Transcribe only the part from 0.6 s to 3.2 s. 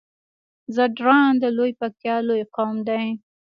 ځدراڼ د لويې پکتيا لوی قوم دی